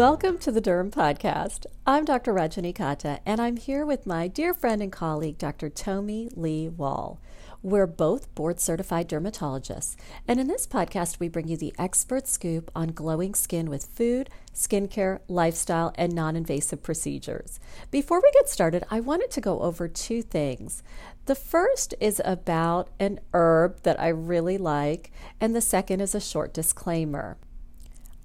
[0.00, 1.66] Welcome to the Derm Podcast.
[1.86, 2.32] I'm Dr.
[2.32, 5.68] Rajani Katta, and I'm here with my dear friend and colleague, Dr.
[5.68, 7.20] Tomi Lee Wall.
[7.62, 9.96] We're both board certified dermatologists,
[10.26, 14.30] and in this podcast, we bring you the expert scoop on glowing skin with food,
[14.54, 17.60] skincare, lifestyle, and non invasive procedures.
[17.90, 20.82] Before we get started, I wanted to go over two things.
[21.26, 26.20] The first is about an herb that I really like, and the second is a
[26.20, 27.36] short disclaimer.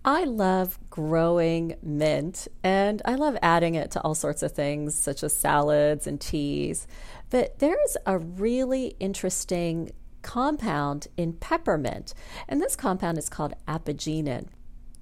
[0.07, 5.23] I love growing mint and I love adding it to all sorts of things such
[5.23, 6.85] as salads and teas.
[7.31, 9.89] But there's a really interesting
[10.21, 12.13] compound in peppermint,
[12.47, 14.45] and this compound is called apigenin.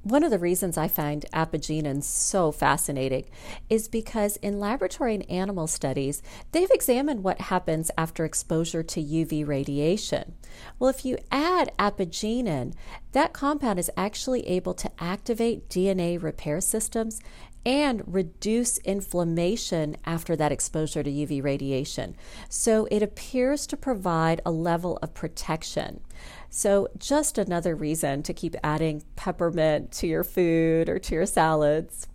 [0.03, 3.23] One of the reasons I find apigenin so fascinating
[3.69, 6.21] is because in laboratory and animal studies,
[6.51, 10.33] they've examined what happens after exposure to UV radiation.
[10.77, 12.73] Well, if you add apigenin,
[13.13, 17.21] that compound is actually able to activate DNA repair systems
[17.65, 22.15] and reduce inflammation after that exposure to UV radiation.
[22.49, 26.01] So it appears to provide a level of protection.
[26.49, 32.07] So, just another reason to keep adding peppermint to your food or to your salads.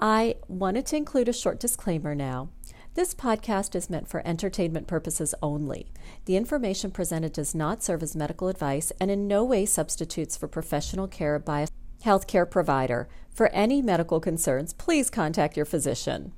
[0.00, 2.48] I wanted to include a short disclaimer now.
[2.94, 5.92] This podcast is meant for entertainment purposes only.
[6.24, 10.48] The information presented does not serve as medical advice and in no way substitutes for
[10.48, 11.68] professional care by a
[12.02, 13.08] healthcare provider.
[13.30, 16.32] For any medical concerns, please contact your physician.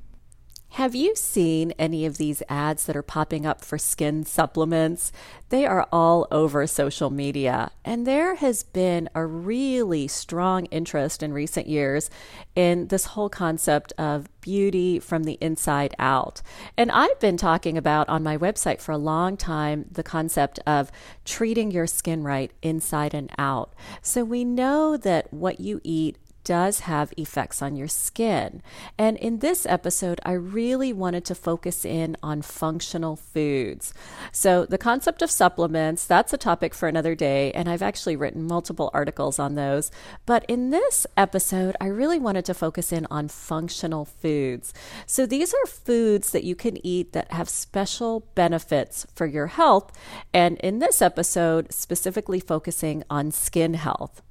[0.74, 5.12] Have you seen any of these ads that are popping up for skin supplements?
[5.50, 11.32] They are all over social media, and there has been a really strong interest in
[11.32, 12.10] recent years
[12.56, 16.42] in this whole concept of beauty from the inside out.
[16.76, 20.90] And I've been talking about on my website for a long time the concept of
[21.24, 23.72] treating your skin right inside and out.
[24.02, 28.62] So we know that what you eat does have effects on your skin.
[28.98, 33.94] And in this episode, I really wanted to focus in on functional foods.
[34.30, 38.46] So, the concept of supplements, that's a topic for another day, and I've actually written
[38.46, 39.90] multiple articles on those.
[40.26, 44.72] But in this episode, I really wanted to focus in on functional foods.
[45.06, 49.92] So, these are foods that you can eat that have special benefits for your health.
[50.32, 54.22] And in this episode, specifically focusing on skin health.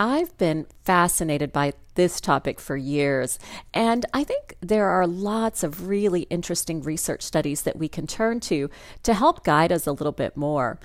[0.00, 3.36] I've been fascinated by this topic for years,
[3.74, 8.38] and I think there are lots of really interesting research studies that we can turn
[8.40, 8.70] to
[9.02, 10.78] to help guide us a little bit more.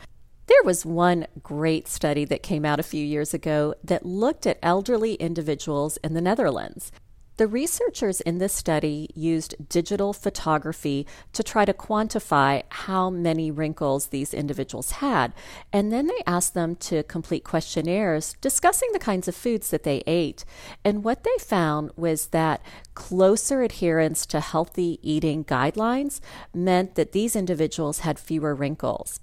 [0.48, 4.58] There was one great study that came out a few years ago that looked at
[4.64, 6.92] elderly individuals in the Netherlands.
[7.44, 14.08] The researchers in this study used digital photography to try to quantify how many wrinkles
[14.08, 15.34] these individuals had.
[15.74, 20.04] And then they asked them to complete questionnaires discussing the kinds of foods that they
[20.08, 20.46] ate.
[20.86, 22.62] And what they found was that
[22.94, 26.22] closer adherence to healthy eating guidelines
[26.54, 29.20] meant that these individuals had fewer wrinkles.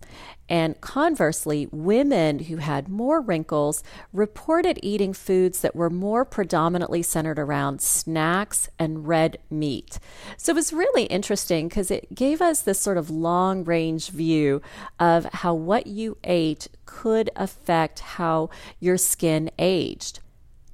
[0.51, 7.39] And conversely, women who had more wrinkles reported eating foods that were more predominantly centered
[7.39, 10.01] around snacks and red meat.
[10.37, 14.61] So it was really interesting because it gave us this sort of long range view
[14.99, 18.51] of how what you ate could affect how
[18.81, 20.19] your skin aged.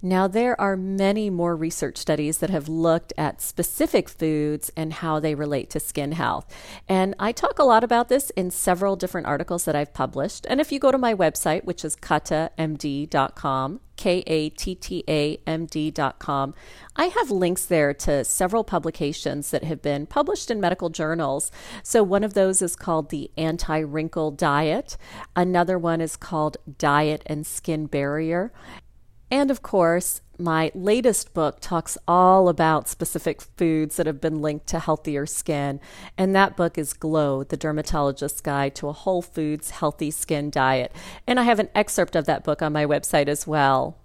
[0.02, 5.20] Now, there are many more research studies that have looked at specific foods and how
[5.20, 6.46] they relate to skin health.
[6.86, 10.46] And I talk a lot about this in several different articles that I've published.
[10.50, 15.38] And if you go to my website, which is kattamd.com, K A T T A
[15.46, 16.54] M D.com,
[16.94, 21.50] I have links there to several publications that have been published in medical journals.
[21.82, 24.98] So, one of those is called the Anti Wrinkle Diet,
[25.34, 28.52] another one is called Diet and Skin Barrier.
[29.30, 34.66] And of course, my latest book talks all about specific foods that have been linked
[34.68, 35.80] to healthier skin.
[36.16, 40.92] And that book is Glow, the Dermatologist's Guide to a Whole Foods Healthy Skin Diet.
[41.26, 43.96] And I have an excerpt of that book on my website as well.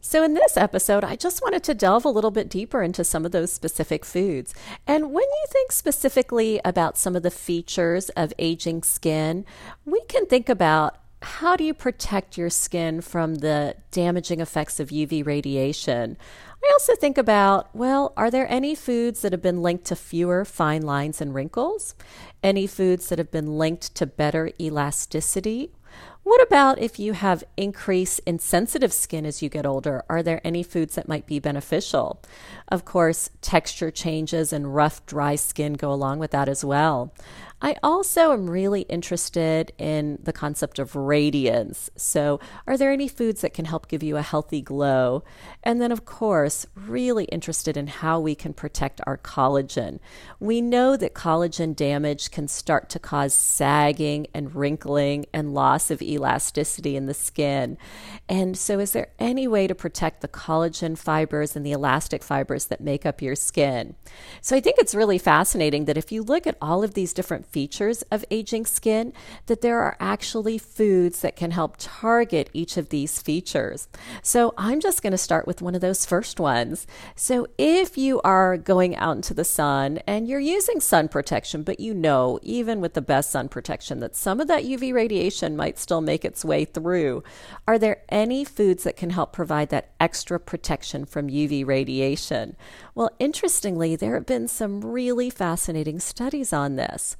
[0.00, 3.24] So, in this episode, I just wanted to delve a little bit deeper into some
[3.24, 4.54] of those specific foods.
[4.86, 9.46] And when you think specifically about some of the features of aging skin,
[9.86, 14.90] we can think about how do you protect your skin from the damaging effects of
[14.90, 16.16] UV radiation?
[16.62, 20.44] I also think about well, are there any foods that have been linked to fewer
[20.44, 21.94] fine lines and wrinkles?
[22.42, 25.72] Any foods that have been linked to better elasticity?
[26.24, 30.02] What about if you have increase in sensitive skin as you get older?
[30.08, 32.22] Are there any foods that might be beneficial?
[32.68, 37.12] Of course, texture changes and rough, dry skin go along with that as well.
[37.62, 41.88] I also am really interested in the concept of radiance.
[41.96, 45.24] So, are there any foods that can help give you a healthy glow?
[45.62, 50.00] And then, of course, really interested in how we can protect our collagen.
[50.40, 56.02] We know that collagen damage can start to cause sagging and wrinkling and loss of
[56.02, 57.78] elasticity in the skin.
[58.28, 62.66] And so, is there any way to protect the collagen fibers and the elastic fibers
[62.66, 63.94] that make up your skin?
[64.42, 67.46] So, I think it's really fascinating that if you look at all of these different
[67.54, 69.12] features of aging skin,
[69.46, 73.86] that there are actually foods that can help target each of these features.
[74.22, 76.84] So I'm just going to start with one of those first ones.
[77.14, 81.78] So if you are going out into the sun and you're using sun protection, but
[81.78, 85.78] you know, even with the best sun protection, that some of that UV radiation might
[85.78, 87.22] still make its way through,
[87.68, 92.56] are there any foods that can help provide that extra protection from UV radiation?
[92.96, 97.16] Well, interestingly, there have been some really fascinating studies on this.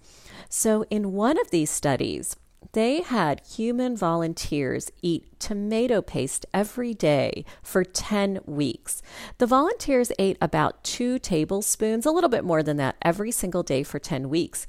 [0.48, 2.36] So, in one of these studies,
[2.72, 9.00] they had human volunteers eat tomato paste every day for 10 weeks.
[9.38, 13.84] The volunteers ate about two tablespoons, a little bit more than that, every single day
[13.84, 14.66] for 10 weeks.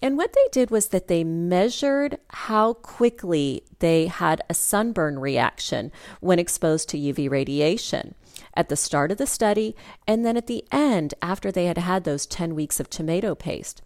[0.00, 5.90] And what they did was that they measured how quickly they had a sunburn reaction
[6.20, 8.14] when exposed to UV radiation
[8.54, 9.74] at the start of the study
[10.06, 13.82] and then at the end after they had had those 10 weeks of tomato paste.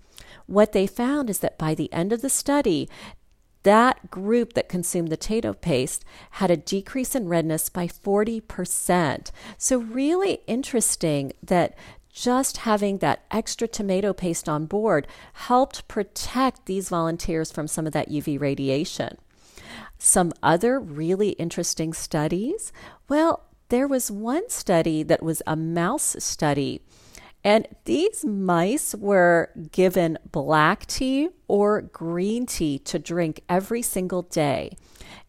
[0.47, 2.89] What they found is that by the end of the study,
[3.63, 9.31] that group that consumed the tomato paste had a decrease in redness by 40%.
[9.57, 11.77] So, really interesting that
[12.13, 17.93] just having that extra tomato paste on board helped protect these volunteers from some of
[17.93, 19.17] that UV radiation.
[19.99, 22.73] Some other really interesting studies.
[23.09, 26.83] Well, there was one study that was a mouse study
[27.45, 34.77] and these mice were given black tea or green tea to drink every single day.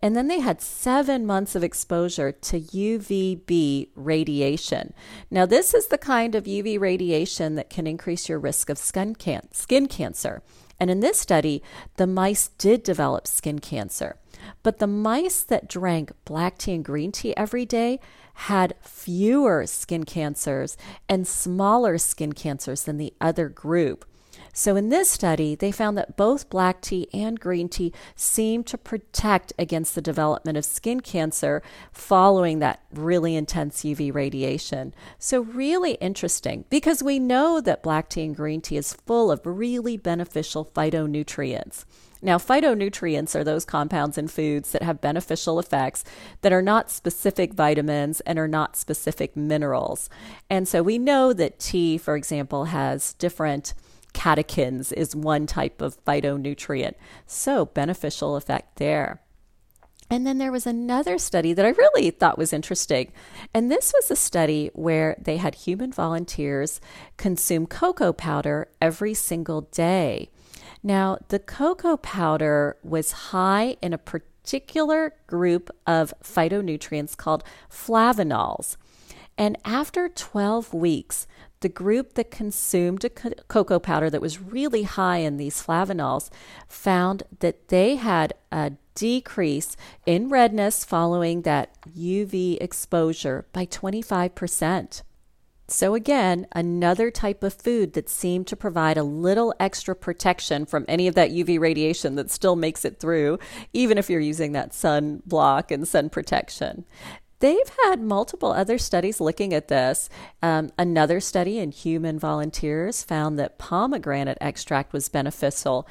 [0.01, 4.93] And then they had seven months of exposure to UVB radiation.
[5.31, 9.15] Now, this is the kind of UV radiation that can increase your risk of skin,
[9.15, 10.43] can- skin cancer.
[10.79, 11.61] And in this study,
[11.97, 14.17] the mice did develop skin cancer.
[14.61, 17.99] But the mice that drank black tea and green tea every day
[18.33, 20.75] had fewer skin cancers
[21.07, 24.05] and smaller skin cancers than the other group.
[24.55, 28.77] So, in this study, they found that both black tea and green tea seem to
[28.77, 34.93] protect against the development of skin cancer following that really intense UV radiation.
[35.17, 39.41] So, really interesting because we know that black tea and green tea is full of
[39.43, 41.85] really beneficial phytonutrients.
[42.21, 46.05] Now, phytonutrients are those compounds in foods that have beneficial effects
[46.41, 50.09] that are not specific vitamins and are not specific minerals.
[50.47, 53.73] And so we know that tea, for example, has different
[54.13, 56.93] catechins is one type of phytonutrient.
[57.25, 59.21] So, beneficial effect there.
[60.09, 63.11] And then there was another study that I really thought was interesting.
[63.53, 66.79] And this was a study where they had human volunteers
[67.17, 70.29] consume cocoa powder every single day.
[70.83, 78.75] Now, the cocoa powder was high in a particular group of phytonutrients called flavanols.
[79.37, 81.25] And after 12 weeks,
[81.63, 86.29] the group that consumed a cocoa powder that was really high in these flavanols
[86.67, 95.01] found that they had a decrease in redness following that UV exposure by 25%.
[95.69, 100.83] So, again, another type of food that seemed to provide a little extra protection from
[100.89, 103.39] any of that UV radiation that still makes it through,
[103.71, 106.83] even if you're using that sun block and sun protection.
[107.43, 110.07] They've had multiple other studies looking at this.
[110.41, 115.85] Um, another study in human volunteers found that pomegranate extract was beneficial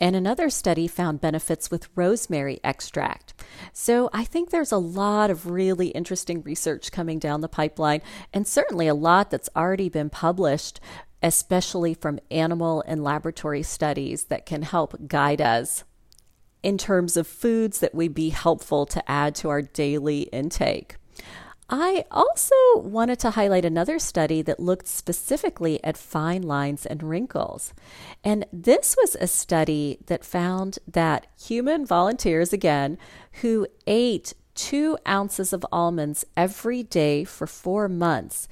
[0.00, 3.34] and another study found benefits with rosemary extract.
[3.72, 8.02] So I think there's a lot of really interesting research coming down the pipeline,
[8.34, 10.80] and certainly a lot that's already been published,
[11.22, 15.84] especially from animal and laboratory studies that can help guide us
[16.62, 20.96] in terms of foods that would be helpful to add to our daily intake.
[21.72, 27.72] I also wanted to highlight another study that looked specifically at fine lines and wrinkles.
[28.24, 32.98] And this was a study that found that human volunteers, again,
[33.40, 38.48] who ate two ounces of almonds every day for four months,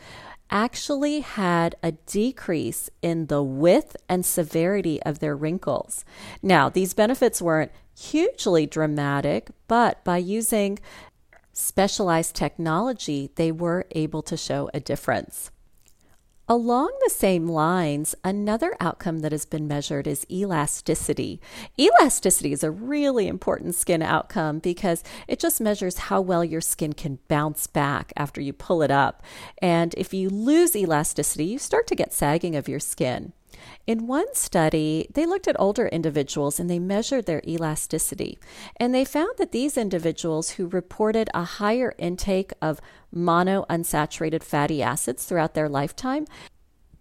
[0.51, 6.05] actually had a decrease in the width and severity of their wrinkles.
[6.43, 10.79] Now, these benefits weren't hugely dramatic, but by using
[11.53, 15.51] specialized technology, they were able to show a difference.
[16.51, 21.43] Along the same lines, another outcome that has been measured is elasticity.
[21.79, 26.95] Elasticity is a really important skin outcome because it just measures how well your skin
[26.95, 29.23] can bounce back after you pull it up.
[29.61, 33.35] And if you lose elasticity, you start to get sagging of your skin.
[33.87, 38.39] In one study, they looked at older individuals and they measured their elasticity.
[38.77, 42.81] And they found that these individuals who reported a higher intake of
[43.15, 46.27] monounsaturated fatty acids throughout their lifetime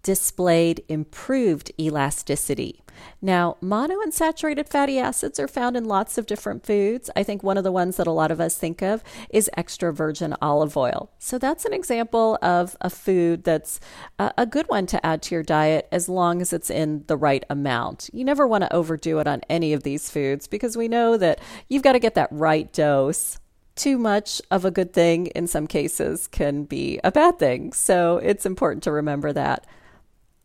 [0.07, 2.81] displayed improved elasticity.
[3.21, 7.09] Now, monounsaturated fatty acids are found in lots of different foods.
[7.13, 9.91] I think one of the ones that a lot of us think of is extra
[9.91, 11.11] virgin olive oil.
[11.19, 13.81] So that's an example of a food that's
[14.17, 17.43] a good one to add to your diet as long as it's in the right
[17.49, 18.09] amount.
[18.13, 21.41] You never want to overdo it on any of these foods because we know that
[21.67, 23.39] you've got to get that right dose
[23.75, 27.73] too much of a good thing in some cases can be a bad thing.
[27.73, 29.67] So it's important to remember that.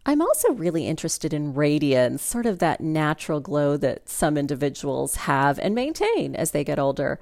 [0.04, 5.60] I'm also really interested in radiance, sort of that natural glow that some individuals have
[5.60, 7.20] and maintain as they get older.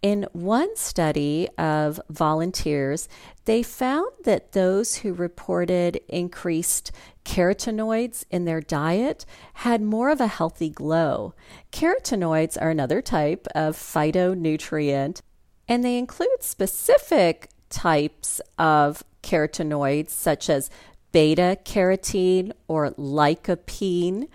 [0.00, 3.06] In one study of volunteers,
[3.44, 6.90] they found that those who reported increased
[7.26, 11.34] carotenoids in their diet had more of a healthy glow.
[11.70, 15.20] Carotenoids are another type of phytonutrient,
[15.68, 20.68] and they include specific types of carotenoids such as
[21.12, 24.28] beta carotene or lycopene.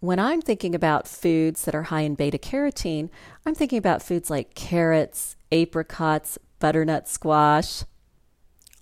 [0.00, 3.10] When I'm thinking about foods that are high in beta carotene,
[3.44, 7.84] I'm thinking about foods like carrots, apricots, butternut squash,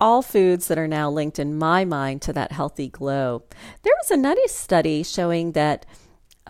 [0.00, 3.44] all foods that are now linked in my mind to that healthy glow.
[3.82, 5.86] There was another study showing that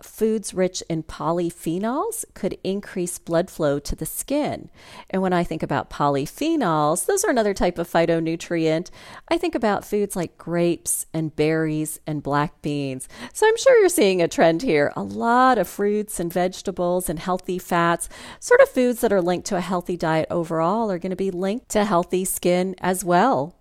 [0.04, 4.70] foods rich in polyphenols could increase blood flow to the skin.
[5.10, 8.90] And when I think about polyphenols, those are another type of phytonutrient.
[9.28, 13.08] I think about foods like grapes and berries and black beans.
[13.32, 14.92] So I'm sure you're seeing a trend here.
[14.96, 18.08] A lot of fruits and vegetables and healthy fats,
[18.40, 21.30] sort of foods that are linked to a healthy diet overall, are going to be
[21.30, 23.56] linked to healthy skin as well.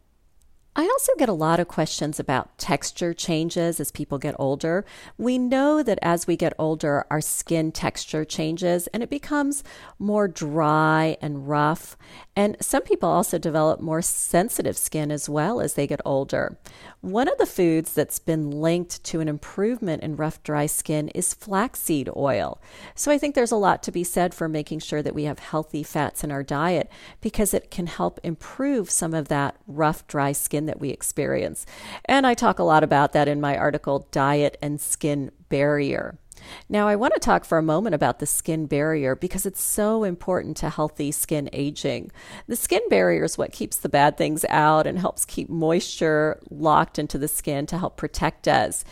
[0.73, 4.85] I also get a lot of questions about texture changes as people get older.
[5.17, 9.65] We know that as we get older, our skin texture changes and it becomes
[9.99, 11.97] more dry and rough.
[12.37, 16.57] And some people also develop more sensitive skin as well as they get older.
[17.01, 21.33] One of the foods that's been linked to an improvement in rough, dry skin is
[21.33, 22.61] flaxseed oil.
[22.93, 25.39] So I think there's a lot to be said for making sure that we have
[25.39, 30.31] healthy fats in our diet because it can help improve some of that rough, dry
[30.31, 31.65] skin that we experience.
[32.05, 36.19] And I talk a lot about that in my article, Diet and Skin Barrier.
[36.69, 40.03] Now, I want to talk for a moment about the skin barrier because it's so
[40.03, 42.11] important to healthy skin aging.
[42.47, 46.99] The skin barrier is what keeps the bad things out and helps keep moisture locked
[46.99, 48.83] into the skin to help protect us.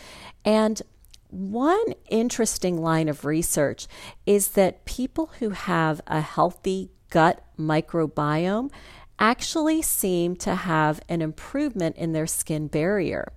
[0.45, 0.81] And
[1.29, 3.87] one interesting line of research
[4.25, 8.71] is that people who have a healthy gut microbiome
[9.19, 13.31] actually seem to have an improvement in their skin barrier.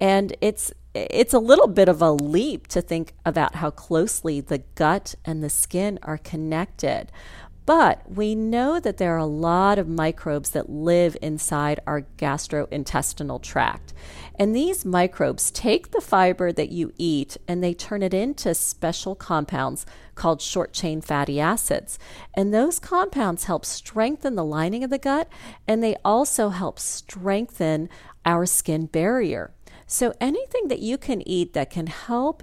[0.00, 4.62] And it's it's a little bit of a leap to think about how closely the
[4.76, 7.12] gut and the skin are connected.
[7.66, 13.42] But we know that there are a lot of microbes that live inside our gastrointestinal
[13.42, 13.92] tract.
[14.38, 19.16] And these microbes take the fiber that you eat and they turn it into special
[19.16, 19.84] compounds
[20.14, 21.98] called short chain fatty acids.
[22.34, 25.28] And those compounds help strengthen the lining of the gut
[25.66, 27.88] and they also help strengthen
[28.24, 29.55] our skin barrier.
[29.86, 32.42] So anything that you can eat that can help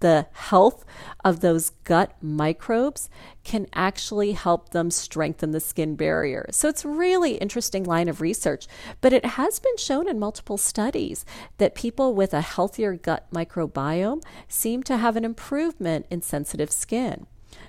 [0.00, 0.84] the health
[1.24, 3.08] of those gut microbes
[3.44, 6.44] can actually help them strengthen the skin barrier.
[6.50, 8.66] So it's really interesting line of research,
[9.00, 11.24] but it has been shown in multiple studies
[11.58, 17.26] that people with a healthier gut microbiome seem to have an improvement in sensitive skin.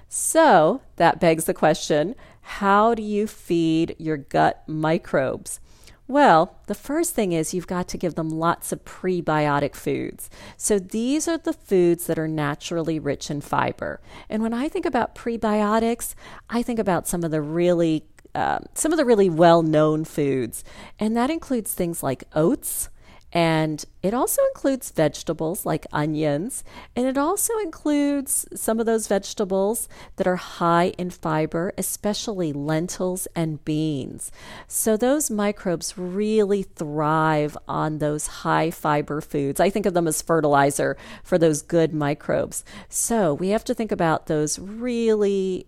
[0.10, 5.60] So that begs the question, how do you feed your gut microbes?
[6.08, 10.30] Well, the first thing is you've got to give them lots of prebiotic foods.
[10.58, 14.02] So these are the foods that are naturally rich in fiber.
[14.30, 16.14] And when I think about prebiotics,
[16.50, 18.04] I think about some of the really
[18.36, 20.64] um, some of the really well-known foods,
[21.00, 22.90] and that includes things like oats
[23.34, 26.64] And it also includes vegetables like onions,
[26.96, 33.28] and it also includes some of those vegetables that are high in fiber, especially lentils
[33.36, 34.32] and beans.
[34.68, 39.60] So those microbes really thrive on those high fiber foods.
[39.60, 42.64] I think of them as fertilizer for those good microbes.
[42.88, 45.66] So we have to think about those really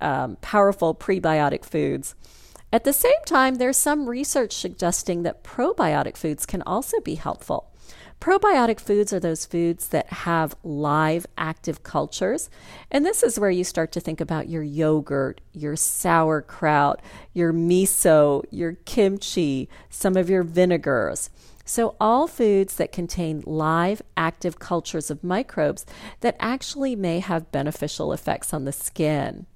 [0.00, 2.14] um, powerful prebiotic foods.
[2.72, 7.68] At the same time, there's some research suggesting that probiotic foods can also be helpful.
[8.18, 12.48] Probiotic foods are those foods that have live active cultures.
[12.90, 17.02] And this is where you start to think about your yogurt, your sauerkraut,
[17.34, 21.30] your miso, your kimchi, some of your vinegars.
[21.64, 25.84] So, all foods that contain live active cultures of microbes
[26.20, 29.46] that actually may have beneficial effects on the skin.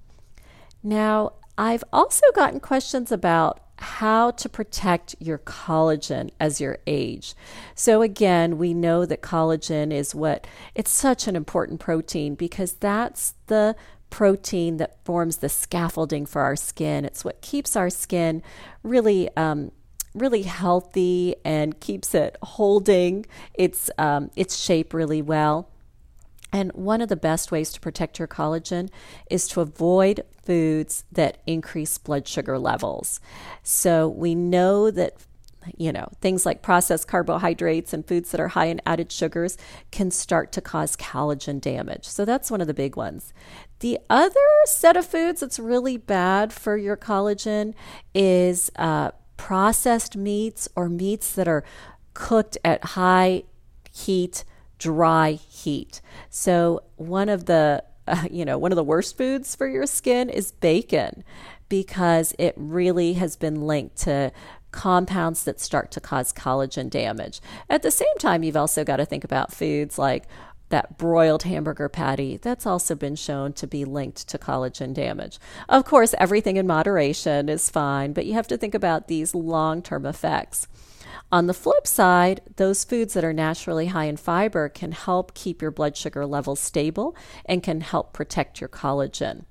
[0.83, 7.35] Now, I've also gotten questions about how to protect your collagen as you age.
[7.75, 13.35] So again, we know that collagen is what it's such an important protein because that's
[13.47, 13.75] the
[14.09, 17.05] protein that forms the scaffolding for our skin.
[17.05, 18.41] It's what keeps our skin
[18.83, 19.71] really um,
[20.15, 25.69] really healthy and keeps it holding its um, its shape really well.
[26.51, 28.89] And one of the best ways to protect your collagen
[29.29, 33.19] is to avoid foods that increase blood sugar levels.
[33.63, 35.17] So we know that
[35.75, 39.57] you know, things like processed carbohydrates and foods that are high in added sugars
[39.91, 42.05] can start to cause collagen damage.
[42.05, 43.33] So that's one of the big ones.
[43.79, 47.73] The other set of foods that's really bad for your collagen
[48.13, 51.65] is uh, processed meats or meats that are
[52.13, 53.43] cooked at high
[53.91, 54.45] heat
[54.77, 56.01] dry heat.
[56.29, 60.29] So one of the uh, you know, one of the worst foods for your skin
[60.29, 61.23] is bacon
[61.69, 64.31] because it really has been linked to
[64.71, 67.41] compounds that start to cause collagen damage.
[67.69, 70.25] At the same time, you've also got to think about foods like
[70.69, 75.39] that broiled hamburger patty, that's also been shown to be linked to collagen damage.
[75.69, 79.81] Of course, everything in moderation is fine, but you have to think about these long
[79.81, 80.67] term effects.
[81.29, 85.61] On the flip side, those foods that are naturally high in fiber can help keep
[85.61, 89.43] your blood sugar levels stable and can help protect your collagen.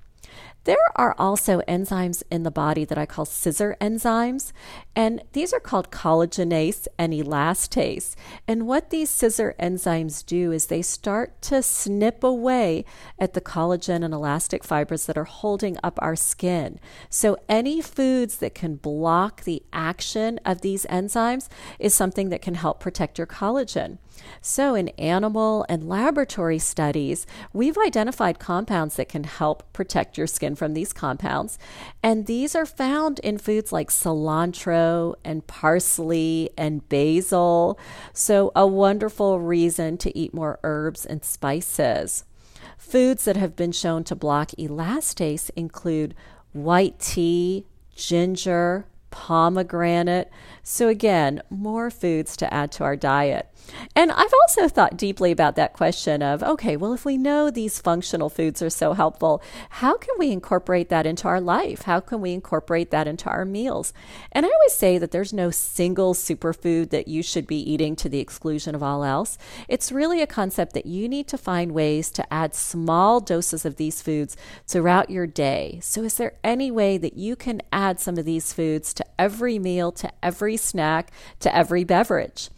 [0.67, 4.51] There are also enzymes in the body that I call scissor enzymes,
[4.97, 8.15] and these are called collagenase and elastase.
[8.49, 12.83] And what these scissor enzymes do is they start to snip away
[13.17, 16.81] at the collagen and elastic fibers that are holding up our skin.
[17.09, 21.47] So, any foods that can block the action of these enzymes
[21.79, 23.99] is something that can help protect your collagen.
[24.41, 30.55] So, in animal and laboratory studies, we've identified compounds that can help protect your skin
[30.55, 31.57] from these compounds.
[32.01, 37.79] And these are found in foods like cilantro and parsley and basil.
[38.13, 42.23] So, a wonderful reason to eat more herbs and spices.
[42.77, 46.15] Foods that have been shown to block elastase include
[46.53, 50.29] white tea, ginger, pomegranate.
[50.63, 53.49] So, again, more foods to add to our diet.
[53.95, 57.79] And I've also thought deeply about that question of okay, well, if we know these
[57.79, 61.83] functional foods are so helpful, how can we incorporate that into our life?
[61.83, 63.93] How can we incorporate that into our meals?
[64.31, 68.09] And I always say that there's no single superfood that you should be eating to
[68.09, 69.37] the exclusion of all else.
[69.67, 73.77] It's really a concept that you need to find ways to add small doses of
[73.77, 75.79] these foods throughout your day.
[75.81, 79.59] So, is there any way that you can add some of these foods to every
[79.59, 82.49] meal, to every snack, to every beverage?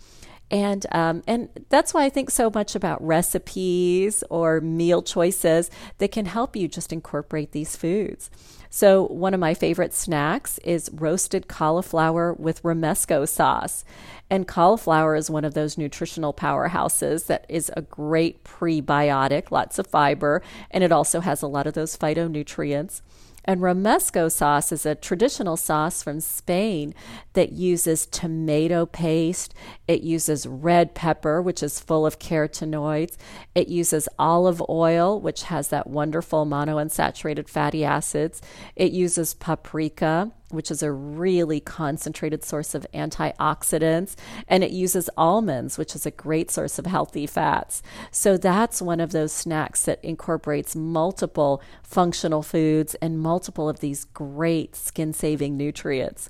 [0.51, 6.11] And um, and that's why I think so much about recipes or meal choices that
[6.11, 8.31] can help you just incorporate these foods.
[8.71, 13.83] So one of my favorite snacks is roasted cauliflower with romesco sauce.
[14.29, 19.87] And cauliflower is one of those nutritional powerhouses that is a great prebiotic, lots of
[19.87, 23.01] fiber, and it also has a lot of those phytonutrients.
[23.45, 26.93] And romesco sauce is a traditional sauce from Spain
[27.33, 29.53] that uses tomato paste.
[29.87, 33.17] It uses red pepper, which is full of carotenoids.
[33.55, 38.41] It uses olive oil, which has that wonderful monounsaturated fatty acids.
[38.75, 44.15] It uses paprika which is a really concentrated source of antioxidants,
[44.47, 47.81] and it uses almonds, which is a great source of healthy fats.
[48.11, 54.05] So that's one of those snacks that incorporates multiple functional foods and multiple of these
[54.05, 56.29] great skin saving nutrients.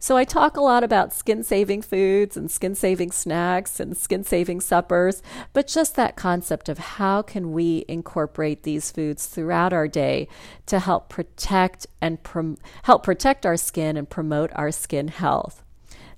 [0.00, 4.22] So I talk a lot about skin saving foods and skin saving snacks and skin
[4.22, 9.88] saving suppers, but just that concept of how can we incorporate these foods throughout our
[9.88, 10.28] day
[10.66, 15.64] to help protect and prom- help protect our skin and promote our skin health.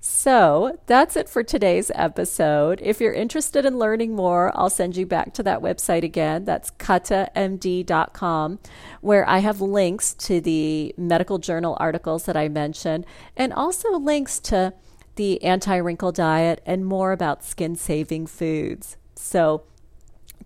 [0.03, 2.81] So that's it for today's episode.
[2.83, 6.47] If you're interested in learning more, I'll send you back to that website again.
[6.47, 8.59] That's kattamd.com,
[9.03, 13.05] where I have links to the medical journal articles that I mentioned
[13.37, 14.73] and also links to
[15.17, 18.97] the anti wrinkle diet and more about skin saving foods.
[19.15, 19.65] So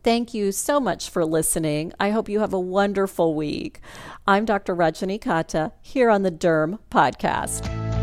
[0.02, 1.94] Thank you so much for listening.
[1.98, 3.80] I hope you have a wonderful week.
[4.26, 4.76] I'm Dr.
[4.76, 7.93] Rajani Katta here on the Derm Podcast.